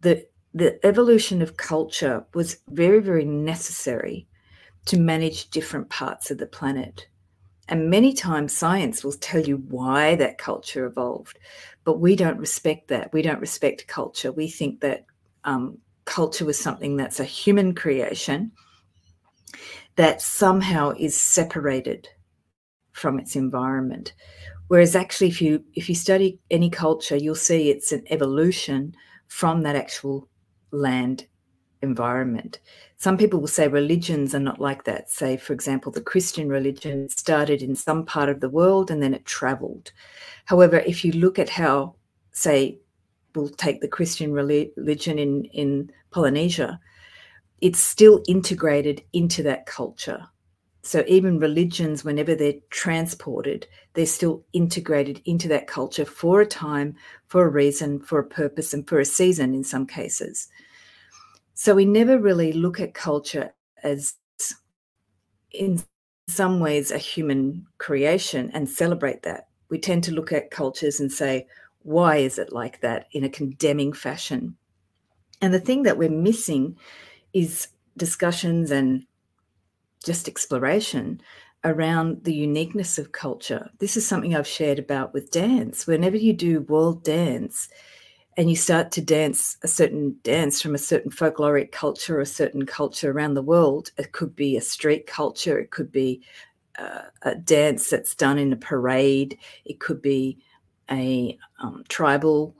the 0.00 0.26
the 0.56 0.78
evolution 0.86 1.42
of 1.42 1.56
culture 1.56 2.24
was 2.32 2.58
very, 2.70 3.00
very 3.00 3.24
necessary 3.24 4.28
to 4.86 4.98
manage 4.98 5.50
different 5.50 5.88
parts 5.88 6.30
of 6.30 6.38
the 6.38 6.46
planet. 6.46 7.08
And 7.68 7.90
many 7.90 8.12
times 8.12 8.56
science 8.56 9.02
will 9.02 9.14
tell 9.14 9.40
you 9.40 9.56
why 9.68 10.14
that 10.16 10.38
culture 10.38 10.86
evolved, 10.86 11.40
but 11.82 11.98
we 11.98 12.14
don't 12.14 12.38
respect 12.38 12.86
that. 12.88 13.12
We 13.12 13.22
don't 13.22 13.40
respect 13.40 13.88
culture. 13.88 14.30
We 14.30 14.48
think 14.48 14.80
that 14.80 15.06
um, 15.42 15.78
culture 16.04 16.44
was 16.44 16.58
something 16.58 16.96
that's 16.96 17.18
a 17.18 17.24
human 17.24 17.74
creation 17.74 18.52
that 19.96 20.20
somehow 20.20 20.92
is 20.98 21.20
separated 21.20 22.08
from 22.92 23.18
its 23.18 23.36
environment. 23.36 24.12
Whereas 24.68 24.96
actually, 24.96 25.28
if 25.28 25.42
you 25.42 25.64
if 25.74 25.88
you 25.88 25.94
study 25.94 26.38
any 26.50 26.70
culture, 26.70 27.16
you'll 27.16 27.34
see 27.34 27.70
it's 27.70 27.92
an 27.92 28.04
evolution 28.10 28.94
from 29.28 29.62
that 29.62 29.76
actual 29.76 30.28
land 30.70 31.26
environment. 31.82 32.60
Some 32.96 33.18
people 33.18 33.40
will 33.40 33.48
say 33.48 33.68
religions 33.68 34.34
are 34.34 34.40
not 34.40 34.60
like 34.60 34.84
that. 34.84 35.10
Say, 35.10 35.36
for 35.36 35.52
example, 35.52 35.92
the 35.92 36.00
Christian 36.00 36.48
religion 36.48 37.08
started 37.10 37.62
in 37.62 37.76
some 37.76 38.04
part 38.06 38.28
of 38.28 38.40
the 38.40 38.48
world 38.48 38.90
and 38.90 39.02
then 39.02 39.14
it 39.14 39.24
traveled. 39.26 39.92
However, 40.46 40.78
if 40.78 41.04
you 41.04 41.12
look 41.12 41.38
at 41.38 41.50
how, 41.50 41.96
say, 42.32 42.78
we'll 43.34 43.50
take 43.50 43.80
the 43.80 43.88
Christian 43.88 44.32
religion 44.32 45.18
in, 45.18 45.44
in 45.46 45.90
Polynesia, 46.10 46.80
it's 47.60 47.80
still 47.80 48.22
integrated 48.28 49.02
into 49.12 49.42
that 49.44 49.66
culture. 49.66 50.26
So 50.82 51.02
even 51.08 51.38
religions, 51.38 52.04
whenever 52.04 52.34
they're 52.34 52.60
transported, 52.68 53.66
they're 53.94 54.04
still 54.04 54.44
integrated 54.52 55.22
into 55.24 55.48
that 55.48 55.66
culture 55.66 56.04
for 56.04 56.42
a 56.42 56.46
time, 56.46 56.94
for 57.28 57.46
a 57.46 57.48
reason, 57.48 58.00
for 58.00 58.18
a 58.18 58.26
purpose, 58.26 58.74
and 58.74 58.86
for 58.86 59.00
a 59.00 59.04
season 59.06 59.54
in 59.54 59.64
some 59.64 59.86
cases. 59.86 60.48
So 61.54 61.74
we 61.74 61.86
never 61.86 62.18
really 62.18 62.52
look 62.52 62.80
at 62.80 62.92
culture 62.92 63.54
as, 63.82 64.14
in 65.52 65.82
some 66.28 66.60
ways, 66.60 66.90
a 66.90 66.98
human 66.98 67.66
creation 67.78 68.50
and 68.52 68.68
celebrate 68.68 69.22
that. 69.22 69.48
We 69.70 69.78
tend 69.78 70.04
to 70.04 70.12
look 70.12 70.32
at 70.32 70.50
cultures 70.50 71.00
and 71.00 71.10
say, 71.10 71.46
why 71.80 72.16
is 72.16 72.38
it 72.38 72.52
like 72.52 72.82
that 72.82 73.06
in 73.12 73.24
a 73.24 73.30
condemning 73.30 73.94
fashion? 73.94 74.56
And 75.40 75.54
the 75.54 75.60
thing 75.60 75.84
that 75.84 75.96
we're 75.96 76.10
missing 76.10 76.76
is 77.34 77.68
discussions 77.96 78.70
and 78.70 79.04
just 80.04 80.28
exploration 80.28 81.20
around 81.64 82.22
the 82.24 82.34
uniqueness 82.34 82.98
of 82.98 83.12
culture. 83.12 83.70
This 83.78 83.96
is 83.96 84.06
something 84.06 84.34
I've 84.34 84.46
shared 84.46 84.78
about 84.78 85.12
with 85.12 85.30
dance. 85.30 85.86
Whenever 85.86 86.16
you 86.16 86.32
do 86.32 86.60
world 86.62 87.02
dance 87.02 87.68
and 88.36 88.50
you 88.50 88.56
start 88.56 88.92
to 88.92 89.00
dance 89.00 89.56
a 89.62 89.68
certain 89.68 90.16
dance 90.22 90.60
from 90.60 90.74
a 90.74 90.78
certain 90.78 91.10
folkloric 91.10 91.72
culture 91.72 92.18
or 92.18 92.20
a 92.20 92.26
certain 92.26 92.66
culture 92.66 93.10
around 93.10 93.34
the 93.34 93.42
world, 93.42 93.90
it 93.96 94.12
could 94.12 94.36
be 94.36 94.56
a 94.56 94.60
street 94.60 95.06
culture, 95.06 95.58
it 95.58 95.70
could 95.70 95.90
be 95.90 96.20
uh, 96.78 97.02
a 97.22 97.34
dance 97.34 97.88
that's 97.88 98.14
done 98.14 98.36
in 98.36 98.52
a 98.52 98.56
parade, 98.56 99.38
it 99.64 99.80
could 99.80 100.02
be 100.02 100.38
a 100.90 101.38
um, 101.60 101.82
tribal 101.88 102.54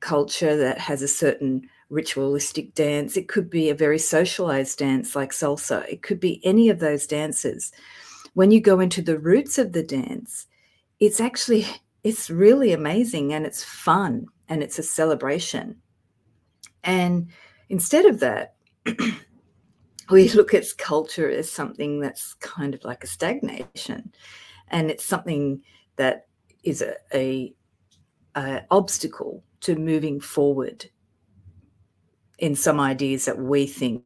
culture 0.00 0.56
that 0.56 0.78
has 0.78 1.02
a 1.02 1.08
certain 1.08 1.68
ritualistic 1.88 2.74
dance. 2.74 3.16
It 3.16 3.28
could 3.28 3.48
be 3.48 3.70
a 3.70 3.74
very 3.74 3.98
socialized 3.98 4.78
dance 4.78 5.14
like 5.14 5.30
salsa. 5.30 5.86
It 5.88 6.02
could 6.02 6.20
be 6.20 6.40
any 6.44 6.68
of 6.68 6.80
those 6.80 7.06
dances. 7.06 7.72
When 8.34 8.50
you 8.50 8.60
go 8.60 8.80
into 8.80 9.02
the 9.02 9.18
roots 9.18 9.58
of 9.58 9.72
the 9.72 9.82
dance, 9.82 10.46
it's 11.00 11.20
actually 11.20 11.66
it's 12.02 12.30
really 12.30 12.72
amazing 12.72 13.32
and 13.32 13.44
it's 13.44 13.64
fun 13.64 14.26
and 14.48 14.62
it's 14.62 14.78
a 14.78 14.82
celebration. 14.82 15.76
And 16.84 17.30
instead 17.68 18.06
of 18.06 18.20
that, 18.20 18.54
we 20.10 20.28
look 20.30 20.54
at 20.54 20.66
culture 20.78 21.28
as 21.28 21.50
something 21.50 22.00
that's 22.00 22.34
kind 22.34 22.74
of 22.74 22.84
like 22.84 23.02
a 23.02 23.08
stagnation 23.08 24.12
and 24.68 24.90
it's 24.90 25.04
something 25.04 25.62
that 25.96 26.26
is 26.62 26.82
a, 26.82 26.94
a, 27.12 27.54
a 28.36 28.64
obstacle 28.70 29.42
to 29.60 29.74
moving 29.74 30.20
forward 30.20 30.88
in 32.38 32.54
some 32.54 32.80
ideas 32.80 33.24
that 33.24 33.38
we 33.38 33.66
think 33.66 34.04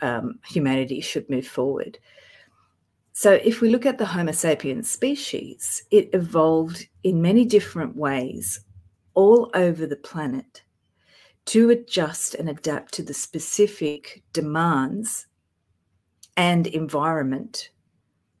um, 0.00 0.38
humanity 0.46 1.00
should 1.00 1.28
move 1.30 1.46
forward. 1.46 1.98
So, 3.12 3.34
if 3.44 3.60
we 3.60 3.70
look 3.70 3.86
at 3.86 3.98
the 3.98 4.06
Homo 4.06 4.32
sapiens 4.32 4.90
species, 4.90 5.84
it 5.90 6.10
evolved 6.12 6.88
in 7.04 7.22
many 7.22 7.44
different 7.44 7.96
ways 7.96 8.60
all 9.14 9.50
over 9.54 9.86
the 9.86 9.96
planet 9.96 10.62
to 11.46 11.70
adjust 11.70 12.34
and 12.34 12.48
adapt 12.48 12.92
to 12.94 13.02
the 13.02 13.14
specific 13.14 14.22
demands 14.32 15.26
and 16.36 16.66
environment 16.66 17.70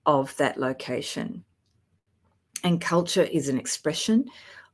of 0.06 0.36
that 0.36 0.58
location. 0.58 1.44
And 2.64 2.80
culture 2.80 3.22
is 3.24 3.48
an 3.48 3.58
expression 3.58 4.24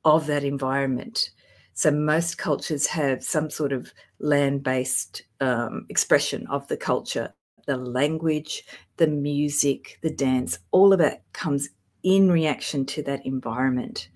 of 0.04 0.26
that 0.26 0.44
environment. 0.44 1.30
So 1.74 1.90
most 1.90 2.38
cultures 2.38 2.86
have 2.88 3.24
some 3.24 3.50
sort 3.50 3.72
of 3.72 3.92
land 4.18 4.62
based 4.62 5.22
um, 5.40 5.86
expression 5.88 6.46
of 6.48 6.66
the 6.68 6.76
culture, 6.76 7.32
the 7.66 7.76
language, 7.76 8.64
the 8.96 9.06
music, 9.06 9.98
the 10.02 10.10
dance, 10.10 10.58
all 10.72 10.92
of 10.92 11.00
it 11.00 11.22
comes 11.32 11.68
in 12.02 12.30
reaction 12.30 12.84
to 12.86 13.02
that 13.04 13.24
environment. 13.24 14.08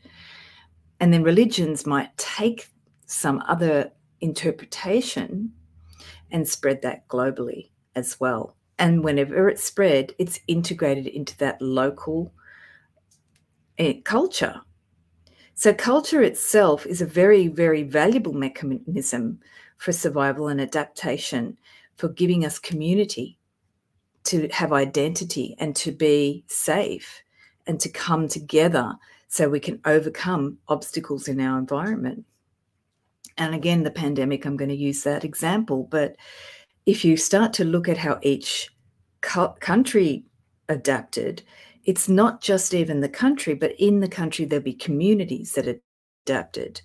And 1.00 1.12
then 1.12 1.22
religions 1.22 1.86
might 1.86 2.16
take 2.16 2.68
some 3.06 3.42
other 3.46 3.92
interpretation 4.20 5.52
and 6.30 6.48
spread 6.48 6.82
that 6.82 7.06
globally 7.08 7.70
as 7.94 8.18
well. 8.18 8.56
And 8.78 9.04
whenever 9.04 9.48
it's 9.48 9.62
spread, 9.62 10.14
it's 10.18 10.40
integrated 10.48 11.06
into 11.06 11.36
that 11.38 11.60
local 11.60 12.32
eh, 13.78 14.00
culture 14.04 14.60
so, 15.54 15.72
culture 15.72 16.22
itself 16.22 16.84
is 16.84 17.00
a 17.00 17.06
very, 17.06 17.48
very 17.48 17.84
valuable 17.84 18.32
mechanism 18.32 19.38
for 19.76 19.92
survival 19.92 20.48
and 20.48 20.60
adaptation, 20.60 21.58
for 21.96 22.08
giving 22.08 22.44
us 22.44 22.58
community, 22.58 23.38
to 24.24 24.48
have 24.48 24.72
identity, 24.72 25.54
and 25.58 25.76
to 25.76 25.92
be 25.92 26.44
safe, 26.48 27.22
and 27.66 27.78
to 27.80 27.88
come 27.88 28.26
together 28.26 28.94
so 29.28 29.48
we 29.48 29.60
can 29.60 29.80
overcome 29.84 30.58
obstacles 30.68 31.28
in 31.28 31.40
our 31.40 31.58
environment. 31.58 32.24
And 33.36 33.54
again, 33.54 33.82
the 33.82 33.90
pandemic, 33.90 34.44
I'm 34.44 34.56
going 34.56 34.68
to 34.68 34.76
use 34.76 35.02
that 35.02 35.24
example. 35.24 35.88
But 35.90 36.16
if 36.86 37.04
you 37.04 37.16
start 37.16 37.52
to 37.54 37.64
look 37.64 37.88
at 37.88 37.98
how 37.98 38.18
each 38.22 38.70
country 39.20 40.24
adapted, 40.68 41.42
it's 41.84 42.08
not 42.08 42.40
just 42.40 42.74
even 42.74 43.00
the 43.00 43.08
country, 43.08 43.54
but 43.54 43.74
in 43.78 44.00
the 44.00 44.08
country, 44.08 44.44
there'll 44.44 44.62
be 44.62 44.74
communities 44.74 45.52
that 45.52 45.80
adapted. 46.26 46.80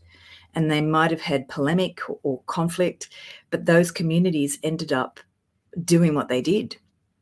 And 0.55 0.69
they 0.69 0.81
might 0.81 1.11
have 1.11 1.21
had 1.21 1.47
polemic 1.47 2.01
or 2.23 2.41
conflict, 2.47 3.09
but 3.49 3.65
those 3.65 3.91
communities 3.91 4.59
ended 4.63 4.91
up 4.91 5.19
doing 5.83 6.15
what 6.15 6.27
they 6.27 6.41
did. 6.41 6.75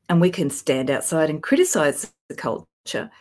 And 0.09 0.21
we 0.21 0.29
can 0.29 0.49
stand 0.49 0.89
outside 0.89 1.29
and 1.29 1.43
criticize 1.43 2.11
the 2.29 2.35
culture, 2.35 3.11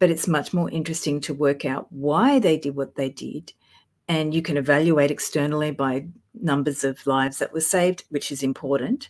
but 0.00 0.10
it's 0.10 0.26
much 0.26 0.52
more 0.52 0.68
interesting 0.70 1.20
to 1.22 1.34
work 1.34 1.64
out 1.64 1.86
why 1.90 2.40
they 2.40 2.58
did 2.58 2.74
what 2.74 2.96
they 2.96 3.08
did. 3.08 3.52
And 4.08 4.34
you 4.34 4.42
can 4.42 4.56
evaluate 4.56 5.12
externally 5.12 5.70
by 5.70 6.06
numbers 6.34 6.84
of 6.84 7.06
lives 7.06 7.38
that 7.38 7.52
were 7.52 7.60
saved, 7.60 8.04
which 8.10 8.32
is 8.32 8.42
important. 8.42 9.08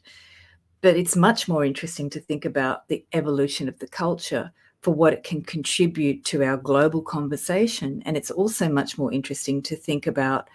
But 0.83 0.97
it's 0.97 1.17
much 1.17 1.49
more 1.49 1.65
interesting 1.65 2.11
to 2.11 2.21
think 2.21 2.45
about 2.45 2.87
the 2.89 3.05
evolution 3.15 3.69
of 3.69 3.79
the 3.79 3.89
culture 3.89 4.53
for 4.85 4.93
what 4.93 5.15
it 5.15 5.25
can 5.25 5.41
contribute 5.41 6.23
to 6.27 6.45
our 6.45 6.59
global 6.59 7.01
conversation. 7.01 8.03
And 8.05 8.19
it's 8.19 8.31
also 8.31 8.69
much 8.69 8.99
more 8.99 9.11
interesting 9.11 9.63
to 9.63 9.75
think 9.75 10.07
about 10.07 10.51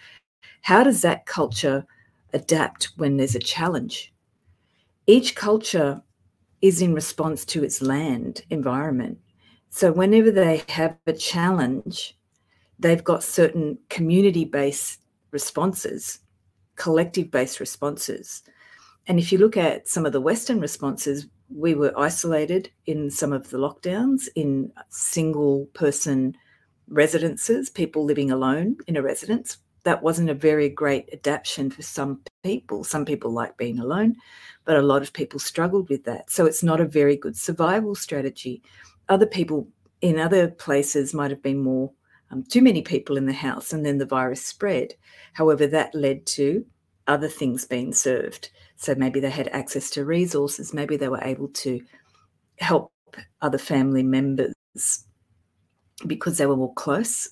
how 0.61 0.83
does 0.83 1.01
that 1.01 1.25
culture 1.25 1.83
adapt 2.31 2.91
when 2.97 3.17
there's 3.17 3.33
a 3.33 3.39
challenge? 3.39 4.13
Each 5.07 5.33
culture 5.33 5.99
is 6.61 6.79
in 6.79 6.93
response 6.93 7.43
to 7.45 7.63
its 7.63 7.81
land 7.81 8.43
environment. 8.51 9.17
So 9.71 9.91
whenever 9.91 10.29
they 10.29 10.61
have 10.67 10.95
a 11.07 11.13
challenge, 11.13 12.15
they've 12.77 13.03
got 13.03 13.23
certain 13.23 13.79
community 13.89 14.45
based 14.45 14.99
responses, 15.31 16.19
collective 16.75 17.31
based 17.31 17.59
responses. 17.59 18.43
And 19.07 19.17
if 19.17 19.31
you 19.31 19.39
look 19.39 19.57
at 19.57 19.87
some 19.87 20.05
of 20.05 20.13
the 20.13 20.21
Western 20.21 20.59
responses, 20.59 21.25
we 21.53 21.73
were 21.73 21.97
isolated 21.97 22.69
in 22.85 23.09
some 23.09 23.33
of 23.33 23.49
the 23.49 23.57
lockdowns 23.57 24.27
in 24.35 24.71
single 24.89 25.65
person 25.73 26.35
residences, 26.87 27.69
people 27.69 28.05
living 28.05 28.31
alone 28.31 28.77
in 28.87 28.97
a 28.97 29.01
residence. 29.01 29.57
That 29.83 30.03
wasn't 30.03 30.29
a 30.29 30.35
very 30.35 30.69
great 30.69 31.09
adaptation 31.11 31.71
for 31.71 31.81
some 31.81 32.21
people. 32.43 32.83
Some 32.83 33.05
people 33.05 33.31
like 33.31 33.57
being 33.57 33.79
alone, 33.79 34.15
but 34.65 34.77
a 34.77 34.81
lot 34.81 35.01
of 35.01 35.13
people 35.13 35.39
struggled 35.39 35.89
with 35.89 36.03
that. 36.03 36.29
So 36.29 36.45
it's 36.45 36.63
not 36.63 36.81
a 36.81 36.85
very 36.85 37.15
good 37.15 37.37
survival 37.37 37.95
strategy. 37.95 38.61
Other 39.07 39.25
people 39.25 39.67
in 40.01 40.19
other 40.19 40.49
places 40.49 41.13
might 41.13 41.31
have 41.31 41.41
been 41.41 41.59
more 41.59 41.91
um, 42.31 42.43
too 42.43 42.61
many 42.61 42.81
people 42.81 43.17
in 43.17 43.25
the 43.25 43.33
house, 43.33 43.73
and 43.73 43.85
then 43.85 43.97
the 43.97 44.05
virus 44.05 44.45
spread. 44.45 44.93
However, 45.33 45.65
that 45.67 45.95
led 45.95 46.25
to 46.27 46.65
other 47.07 47.27
things 47.27 47.65
being 47.65 47.93
served. 47.93 48.51
So 48.79 48.95
maybe 48.95 49.19
they 49.19 49.29
had 49.29 49.49
access 49.49 49.89
to 49.91 50.05
resources, 50.05 50.73
maybe 50.73 50.95
they 50.95 51.09
were 51.09 51.21
able 51.21 51.49
to 51.49 51.81
help 52.59 52.93
other 53.41 53.57
family 53.57 54.03
members 54.03 54.53
because 56.07 56.37
they 56.37 56.45
were 56.45 56.55
more 56.55 56.73
close, 56.75 57.29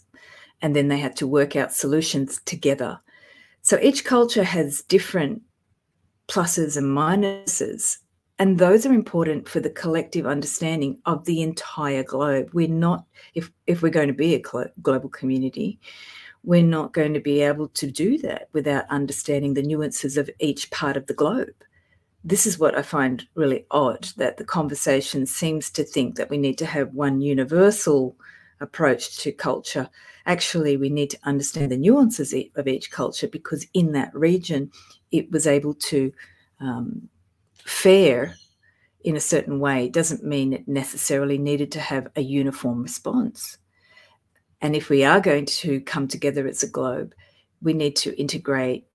and 0.62 0.76
then 0.76 0.90
they 0.90 0.98
had 1.00 1.16
to 1.16 1.26
work 1.26 1.56
out 1.56 1.72
solutions 1.72 2.42
together. 2.44 3.00
So 3.62 3.80
each 3.82 4.04
culture 4.04 4.44
has 4.44 4.82
different 4.82 5.42
pluses 6.28 6.76
and 6.76 6.88
minuses 6.88 7.98
and 8.40 8.60
those 8.60 8.86
are 8.86 8.94
important 8.94 9.48
for 9.48 9.60
the 9.62 9.70
collective 9.70 10.26
understanding 10.26 11.00
of 11.06 11.24
the 11.26 11.42
entire 11.42 12.04
globe 12.04 12.50
we're 12.54 12.68
not 12.68 13.06
if 13.34 13.50
if 13.66 13.82
we're 13.82 13.90
going 13.90 14.10
to 14.10 14.14
be 14.14 14.36
a 14.36 14.44
global 14.82 15.10
community 15.10 15.80
we're 16.48 16.64
not 16.64 16.94
going 16.94 17.14
to 17.14 17.20
be 17.20 17.42
able 17.42 17.68
to 17.68 17.92
do 17.92 18.18
that 18.18 18.48
without 18.54 18.90
understanding 18.90 19.54
the 19.54 19.62
nuances 19.62 20.16
of 20.16 20.30
each 20.40 20.72
part 20.72 20.96
of 20.96 21.06
the 21.08 21.14
globe. 21.14 21.54
This 22.24 22.48
is 22.48 22.58
what 22.58 22.78
i 22.78 22.82
find 22.82 23.28
really 23.36 23.66
odd 23.70 24.06
that 24.16 24.38
the 24.38 24.46
conversation 24.46 25.26
seems 25.26 25.70
to 25.72 25.84
think 25.84 26.16
that 26.16 26.30
we 26.30 26.38
need 26.38 26.58
to 26.60 26.66
have 26.66 26.94
one 26.94 27.20
universal 27.20 28.16
approach 28.62 29.18
to 29.18 29.34
culture. 29.34 29.90
Actually 30.26 30.78
we 30.78 30.90
need 30.90 31.10
to 31.10 31.20
understand 31.24 31.70
the 31.70 31.78
nuances 31.78 32.34
of 32.56 32.66
each 32.66 32.92
culture 32.92 33.28
because 33.28 33.68
in 33.74 33.92
that 33.92 34.16
region 34.16 34.72
it 35.12 35.30
was 35.32 35.48
able 35.48 35.74
to 35.74 36.14
um, 36.62 37.10
fare 37.66 38.36
in 39.04 39.18
a 39.18 39.28
certain 39.34 39.60
way. 39.60 39.88
It 39.88 39.94
doesn't 39.94 40.24
mean 40.24 40.54
it 40.54 40.66
necessarily 40.66 41.38
needed 41.38 41.74
to 41.74 41.82
have 41.82 42.08
a 42.16 42.22
uniform 42.22 42.84
response. 42.84 43.58
And 44.62 44.76
if 44.76 44.90
we 44.90 45.04
are 45.04 45.20
going 45.20 45.46
to 45.46 45.82
come 45.82 46.08
together 46.08 46.48
as 46.48 46.64
a 46.64 46.70
globe, 46.70 47.14
we 47.62 47.74
need 47.74 47.96
to 47.98 48.20
integrate 48.20 48.86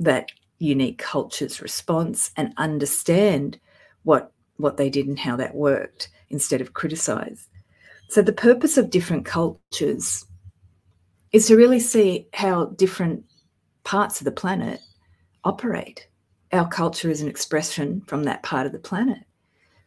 that 0.00 0.30
unique 0.58 0.98
culture's 0.98 1.62
response 1.62 2.30
and 2.36 2.52
understand 2.56 3.58
what 4.02 4.32
what 4.56 4.76
they 4.76 4.90
did 4.90 5.06
and 5.06 5.18
how 5.18 5.36
that 5.36 5.54
worked 5.54 6.08
instead 6.30 6.60
of 6.60 6.74
criticize. 6.74 7.48
So 8.08 8.22
the 8.22 8.32
purpose 8.32 8.76
of 8.76 8.90
different 8.90 9.24
cultures 9.24 10.26
is 11.30 11.46
to 11.46 11.56
really 11.56 11.78
see 11.78 12.26
how 12.32 12.66
different 12.66 13.24
parts 13.84 14.20
of 14.20 14.24
the 14.24 14.32
planet 14.32 14.80
operate 15.44 16.08
our 16.52 16.68
culture 16.68 17.10
is 17.10 17.20
an 17.20 17.28
expression 17.28 18.02
from 18.06 18.24
that 18.24 18.42
part 18.42 18.66
of 18.66 18.72
the 18.72 18.78
planet, 18.78 19.24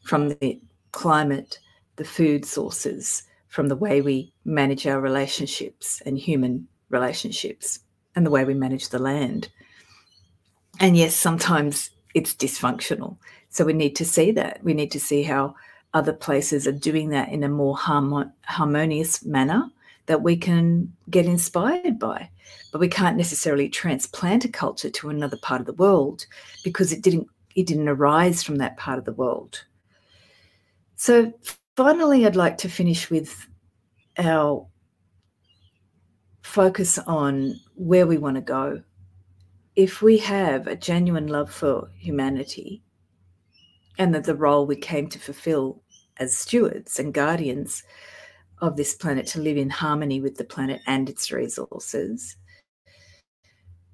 from 0.04 0.30
the 0.30 0.62
climate, 0.92 1.60
the 1.96 2.06
food 2.06 2.46
sources, 2.46 3.24
from 3.52 3.68
the 3.68 3.76
way 3.76 4.00
we 4.02 4.34
manage 4.46 4.88
our 4.88 5.02
relationships 5.02 6.02
and 6.06 6.18
human 6.18 6.68
relationships, 6.90 7.80
and 8.16 8.26
the 8.26 8.32
way 8.32 8.46
we 8.46 8.54
manage 8.54 8.90
the 8.90 9.00
land. 9.00 9.50
And 10.80 10.96
yes, 10.96 11.16
sometimes 11.16 11.90
it's 12.14 12.34
dysfunctional. 12.34 13.18
So 13.50 13.66
we 13.66 13.74
need 13.74 13.96
to 13.98 14.06
see 14.06 14.32
that. 14.32 14.64
We 14.64 14.74
need 14.74 14.90
to 14.92 15.00
see 15.00 15.22
how 15.22 15.54
other 15.94 16.14
places 16.14 16.66
are 16.66 16.72
doing 16.72 17.10
that 17.10 17.30
in 17.30 17.44
a 17.44 17.50
more 17.50 17.78
harmonious 17.78 19.26
manner 19.26 19.70
that 20.06 20.24
we 20.24 20.38
can 20.38 20.92
get 21.10 21.26
inspired 21.26 22.00
by. 22.00 22.30
But 22.72 22.80
we 22.80 22.88
can't 22.88 23.18
necessarily 23.18 23.68
transplant 23.68 24.46
a 24.46 24.50
culture 24.50 24.90
to 24.90 25.10
another 25.10 25.38
part 25.42 25.60
of 25.60 25.68
the 25.68 25.74
world 25.74 26.26
because 26.64 26.94
it 26.94 27.02
didn't 27.02 27.28
it 27.54 27.68
didn't 27.68 27.90
arise 27.90 28.42
from 28.42 28.56
that 28.56 28.78
part 28.78 28.98
of 28.98 29.04
the 29.04 29.12
world. 29.12 29.62
So 30.96 31.34
finally 31.76 32.26
I'd 32.26 32.38
like 32.38 32.58
to 32.60 32.70
finish 32.70 33.10
with 33.10 33.48
our 34.18 34.68
focus 36.42 36.98
on 37.00 37.60
where 37.76 38.08
we 38.08 38.18
want 38.18 38.36
to 38.36 38.42
go. 38.42 38.82
If 39.76 40.02
we 40.02 40.18
have 40.18 40.68
a 40.68 40.76
genuine 40.76 41.28
love 41.28 41.52
for 41.52 41.90
humanity 41.98 42.84
and 43.98 44.14
that 44.14 44.26
the 44.26 44.36
role 44.36 44.66
we 44.66 44.76
came 44.76 45.08
to 45.10 45.20
fulfill 45.20 45.82
as 46.18 46.36
stewards 46.36 47.00
and 47.00 47.14
guardians 47.14 47.84
of 48.62 48.76
this 48.76 48.94
planet 48.94 49.26
to 49.28 49.40
live 49.40 49.58
in 49.58 49.70
harmony 49.70 50.22
with 50.22 50.36
the 50.36 50.44
planet 50.44 50.82
and 50.88 51.10
its 51.10 51.32
resources, 51.32 52.36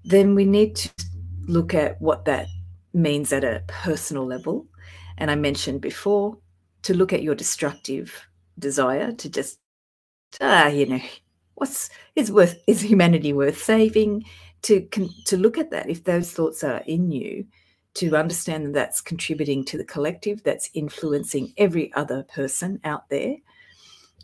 then 0.03 0.35
we 0.35 0.45
need 0.45 0.75
to 0.75 0.91
look 1.47 1.73
at 1.73 2.01
what 2.01 2.25
that 2.25 2.47
means 2.93 3.31
at 3.31 3.43
a 3.43 3.63
personal 3.67 4.25
level. 4.25 4.67
And 5.17 5.29
I 5.29 5.35
mentioned 5.35 5.81
before 5.81 6.37
to 6.83 6.93
look 6.93 7.13
at 7.13 7.23
your 7.23 7.35
destructive 7.35 8.27
desire 8.59 9.11
to 9.13 9.29
just, 9.29 9.59
ah, 10.41 10.67
you 10.67 10.85
know, 10.85 11.01
what's 11.55 11.89
is 12.15 12.31
worth 12.31 12.61
is 12.67 12.81
humanity 12.81 13.33
worth 13.33 13.61
saving? 13.63 14.25
To 14.63 14.87
to 15.25 15.37
look 15.37 15.57
at 15.57 15.71
that 15.71 15.89
if 15.89 16.03
those 16.03 16.31
thoughts 16.31 16.63
are 16.63 16.83
in 16.87 17.11
you, 17.11 17.45
to 17.95 18.15
understand 18.15 18.65
that 18.65 18.73
that's 18.73 19.01
contributing 19.01 19.63
to 19.65 19.77
the 19.77 19.85
collective, 19.85 20.43
that's 20.43 20.69
influencing 20.73 21.53
every 21.57 21.93
other 21.93 22.23
person 22.23 22.79
out 22.83 23.09
there, 23.09 23.35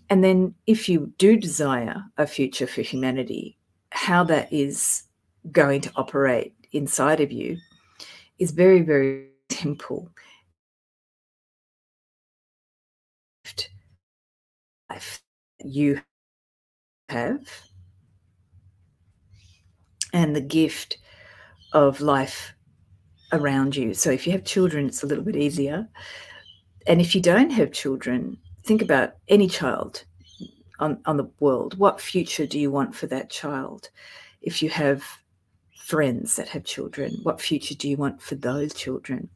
and 0.10 0.23
then, 0.23 0.54
if 0.67 0.89
you 0.89 1.13
do 1.17 1.38
desire 1.38 2.04
a 2.17 2.28
future 2.28 2.67
for 2.67 2.82
humanity, 2.82 3.58
how 3.91 4.23
that 4.26 4.52
is 4.52 5.04
going 5.52 5.82
to 5.82 5.91
operate 5.95 6.54
inside 6.71 7.21
of 7.21 7.32
you 7.32 7.58
is 8.39 8.52
very, 8.52 8.82
very 8.82 9.30
simple. 9.52 10.10
You 15.63 16.02
have 17.10 17.47
and 20.13 20.36
the 20.36 20.41
gift 20.41 20.97
of 21.73 21.99
life 22.02 22.54
around 23.32 23.76
you. 23.76 23.93
So, 23.93 24.12
if 24.12 24.26
you 24.26 24.34
have 24.34 24.43
children, 24.43 24.88
it's 24.88 25.04
a 25.04 25.08
little 25.08 25.23
bit 25.23 25.36
easier. 25.36 25.88
And 26.86 27.02
if 27.02 27.15
you 27.15 27.21
don't 27.21 27.49
have 27.52 27.71
children, 27.71 28.38
think 28.65 28.82
about 28.82 29.13
any 29.28 29.47
child 29.47 30.04
on, 30.80 30.99
on 31.06 31.17
the 31.17 31.30
world. 31.39 31.78
What 31.78 32.02
future 32.02 32.45
do 32.45 32.60
you 32.60 32.71
want 32.71 32.95
for 32.95 33.08
that 33.08 33.30
child? 33.30 33.89
If 34.41 34.62
you 34.62 34.69
have 34.69 35.04
friends 35.78 36.36
that 36.36 36.49
have 36.49 36.63
children, 36.63 37.17
what 37.23 37.41
future 37.41 37.76
do 37.76 37.89
you 37.89 37.97
want 37.97 38.21
for 38.21 38.36
those 38.36 38.73
children? 38.73 39.30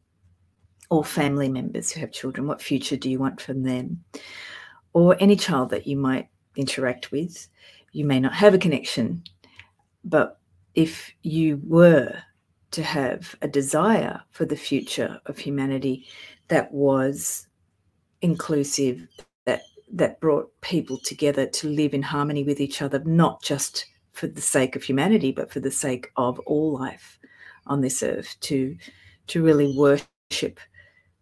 Or 0.90 1.04
family 1.04 1.48
members 1.48 1.90
who 1.90 2.00
have 2.00 2.12
children, 2.12 2.46
what 2.46 2.62
future 2.62 2.96
do 2.96 3.10
you 3.10 3.18
want 3.18 3.40
from 3.40 3.62
them? 3.62 4.04
Or 4.92 5.16
any 5.20 5.36
child 5.36 5.70
that 5.70 5.86
you 5.86 5.96
might 5.96 6.28
interact 6.56 7.10
with. 7.12 7.48
You 7.92 8.04
may 8.04 8.20
not 8.20 8.34
have 8.34 8.54
a 8.54 8.58
connection, 8.58 9.22
but 10.04 10.40
if 10.74 11.12
you 11.22 11.60
were 11.64 12.14
to 12.72 12.82
have 12.82 13.34
a 13.40 13.48
desire 13.48 14.20
for 14.30 14.44
the 14.44 14.56
future 14.56 15.20
of 15.26 15.38
humanity 15.38 16.06
that 16.48 16.70
was 16.72 17.46
inclusive, 18.20 19.06
that 19.46 19.62
that 19.90 20.20
brought 20.20 20.52
people 20.60 20.98
together 20.98 21.46
to 21.46 21.68
live 21.68 21.94
in 21.94 22.02
harmony 22.02 22.44
with 22.44 22.60
each 22.60 22.82
other, 22.82 23.02
not 23.04 23.42
just 23.42 23.86
for 24.12 24.26
the 24.26 24.40
sake 24.40 24.76
of 24.76 24.82
humanity, 24.82 25.32
but 25.32 25.50
for 25.50 25.60
the 25.60 25.70
sake 25.70 26.10
of 26.16 26.38
all 26.40 26.78
life 26.78 27.18
on 27.66 27.80
this 27.80 28.02
earth, 28.02 28.36
to 28.40 28.76
to 29.28 29.42
really 29.42 29.74
worship 29.76 30.60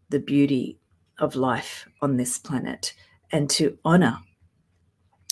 the 0.08 0.18
beauty 0.18 0.78
of 1.18 1.36
life 1.36 1.88
on 2.02 2.16
this 2.16 2.38
planet 2.38 2.92
and 3.32 3.50
to 3.50 3.78
honor 3.84 4.18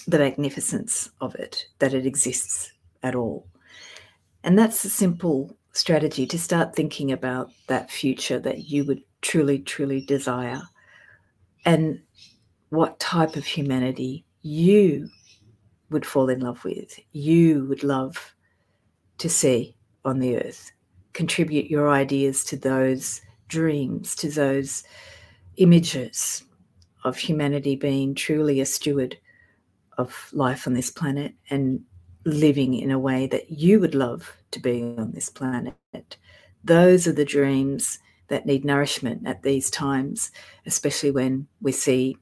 the 0.07 0.19
magnificence 0.19 1.11
of 1.21 1.35
it, 1.35 1.67
that 1.79 1.95
it 1.95 2.07
exists 2.07 2.73
at 3.03 3.15
all. 3.15 3.47
And 4.43 4.59
that's 4.59 4.85
a 4.85 4.91
simple 4.91 5.57
strategy 5.73 6.27
to 6.27 6.39
start 6.39 6.75
thinking 6.75 7.13
about 7.13 7.51
that 7.69 7.91
future 7.91 8.39
that 8.39 8.69
you 8.71 8.85
would 8.85 9.03
truly, 9.23 9.59
truly 9.59 10.01
desire 10.01 10.63
and 11.65 12.01
what 12.69 12.99
type 13.01 13.37
of 13.37 13.47
humanity 13.47 14.25
you 14.43 15.09
would 15.91 16.05
fall 16.05 16.29
in 16.29 16.41
love 16.41 16.63
with, 16.65 16.99
you 17.13 17.65
would 17.67 17.83
love 17.83 18.35
to 19.19 19.29
see 19.29 19.77
on 20.05 20.19
the 20.19 20.37
earth. 20.37 20.73
Contribute 21.13 21.71
your 21.71 21.91
ideas 21.91 22.45
to 22.45 22.57
those 22.57 23.23
dreams, 23.49 24.15
to 24.17 24.29
those 24.29 24.85
images 25.57 26.43
of 27.05 27.17
humanity 27.17 27.77
being 27.77 28.15
truly 28.15 28.61
a 28.61 28.67
steward 28.67 29.17
of 29.99 30.31
life 30.33 30.67
on 30.67 30.73
this 30.75 30.91
planet 30.91 31.35
and 31.51 31.85
living 32.25 32.75
in 32.75 32.91
a 32.91 32.99
way 32.99 33.27
that 33.27 33.51
you 33.51 33.79
would 33.79 33.95
love 33.95 34.37
to 34.51 34.59
be 34.59 34.83
on 34.99 35.13
this 35.13 35.29
planet. 35.29 35.77
Those 36.65 37.07
are 37.07 37.13
the 37.13 37.25
dreams 37.25 37.99
that 38.29 38.47
need 38.47 38.65
nourishment 38.65 39.27
at 39.27 39.43
these 39.43 39.71
times, 39.71 40.31
especially 40.65 41.11
when 41.11 41.47
we 41.61 41.73
see 41.73 42.17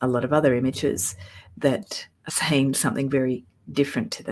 a 0.00 0.06
lot 0.06 0.24
of 0.24 0.32
other 0.32 0.54
images 0.54 1.16
that 1.56 2.06
are 2.26 2.30
saying 2.30 2.74
something 2.74 3.10
very 3.10 3.44
different 3.72 4.12
to 4.12 4.22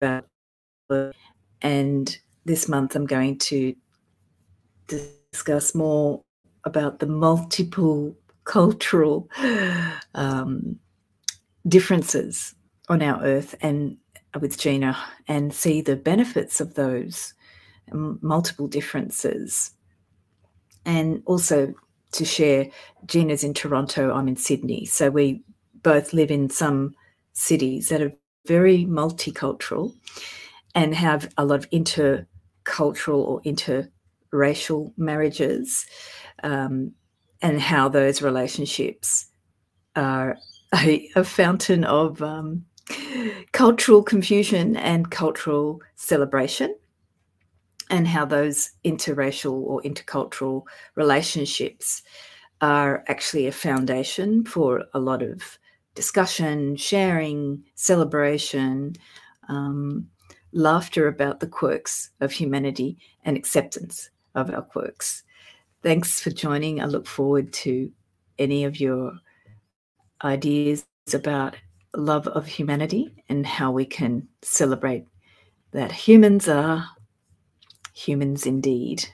that. 0.00 0.26
And 1.62 2.18
this 2.44 2.68
month 2.68 2.94
I'm 2.94 3.06
going 3.06 3.38
to 3.38 3.74
discuss 4.86 5.74
more 5.74 6.22
about 6.66 6.98
the 6.98 7.06
multiple 7.06 8.14
cultural 8.44 9.28
um, 10.14 10.78
differences 11.66 12.54
on 12.88 13.02
our 13.02 13.22
earth 13.22 13.54
and 13.62 13.96
with 14.40 14.58
Gina 14.58 14.96
and 15.26 15.54
see 15.54 15.80
the 15.80 15.96
benefits 15.96 16.60
of 16.60 16.74
those 16.74 17.32
multiple 17.92 18.68
differences. 18.68 19.70
And 20.84 21.22
also 21.26 21.74
to 22.12 22.24
share, 22.24 22.68
Gina's 23.06 23.42
in 23.42 23.54
Toronto, 23.54 24.12
I'm 24.12 24.28
in 24.28 24.36
Sydney. 24.36 24.84
So 24.84 25.10
we 25.10 25.42
both 25.82 26.12
live 26.12 26.30
in 26.30 26.50
some 26.50 26.94
cities 27.32 27.88
that 27.88 28.02
are 28.02 28.12
very 28.46 28.84
multicultural 28.84 29.94
and 30.74 30.94
have 30.94 31.32
a 31.36 31.44
lot 31.44 31.58
of 31.58 31.70
intercultural 31.70 32.26
or 33.18 33.40
interracial 33.42 34.92
marriages, 34.96 35.86
um, 36.42 36.92
and 37.42 37.60
how 37.60 37.88
those 37.88 38.22
relationships 38.22 39.26
are 39.94 40.36
a, 40.74 41.08
a 41.16 41.24
fountain 41.24 41.84
of 41.84 42.20
um, 42.22 42.64
cultural 43.52 44.02
confusion 44.02 44.76
and 44.76 45.10
cultural 45.10 45.80
celebration, 45.94 46.74
and 47.90 48.08
how 48.08 48.24
those 48.24 48.70
interracial 48.84 49.52
or 49.52 49.80
intercultural 49.82 50.62
relationships 50.94 52.02
are 52.60 53.04
actually 53.06 53.46
a 53.46 53.52
foundation 53.52 54.44
for 54.44 54.84
a 54.94 54.98
lot 54.98 55.22
of 55.22 55.58
discussion, 55.94 56.76
sharing, 56.76 57.62
celebration, 57.74 58.94
um, 59.48 60.06
laughter 60.52 61.06
about 61.06 61.40
the 61.40 61.46
quirks 61.46 62.10
of 62.20 62.32
humanity, 62.32 62.98
and 63.24 63.36
acceptance 63.36 64.10
of 64.34 64.50
our 64.50 64.62
quirks. 64.62 65.22
Thanks 65.82 66.20
for 66.20 66.30
joining. 66.30 66.80
I 66.80 66.86
look 66.86 67.06
forward 67.06 67.52
to 67.54 67.90
any 68.38 68.64
of 68.64 68.80
your 68.80 69.12
ideas 70.24 70.86
about 71.12 71.56
love 71.94 72.26
of 72.28 72.46
humanity 72.46 73.14
and 73.28 73.46
how 73.46 73.70
we 73.70 73.84
can 73.84 74.28
celebrate 74.42 75.06
that 75.72 75.92
humans 75.92 76.48
are 76.48 76.86
humans 77.94 78.46
indeed. 78.46 79.08